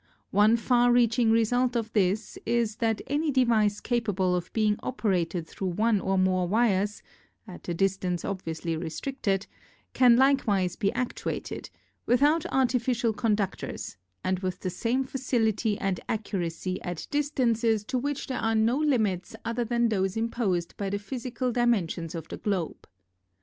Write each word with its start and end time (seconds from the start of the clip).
One 0.31 0.57
far 0.57 0.91
reaching 0.91 1.29
result 1.29 1.75
of 1.75 1.93
this 1.93 2.35
is 2.43 2.77
that 2.77 3.03
any 3.05 3.29
device 3.29 3.79
capable 3.79 4.35
of 4.35 4.51
being 4.51 4.79
operated 4.81 5.45
thru 5.45 5.67
one 5.67 5.99
or 6.01 6.17
more 6.17 6.47
wires 6.47 7.03
(at 7.47 7.69
a 7.69 7.75
distance 7.75 8.25
obviously 8.25 8.75
restricted) 8.75 9.45
can 9.93 10.15
likewise 10.17 10.75
be 10.75 10.91
actuated, 10.93 11.69
without 12.07 12.47
artificial 12.51 13.13
conductors 13.13 13.95
and 14.23 14.39
with 14.39 14.61
the 14.61 14.71
same 14.71 15.03
facility 15.03 15.77
and 15.77 15.99
accuracy, 16.09 16.81
at 16.81 17.05
dis 17.11 17.29
tances 17.29 17.85
to 17.85 17.99
which 17.99 18.25
there 18.25 18.39
are 18.39 18.55
no 18.55 18.77
limits 18.79 19.35
other 19.45 19.63
than 19.63 19.89
those 19.89 20.17
imposed 20.17 20.75
by 20.77 20.89
the 20.89 20.97
physical 20.97 21.51
dimensions 21.51 22.15
of 22.15 22.27
the 22.29 22.37
Globe. 22.37 22.87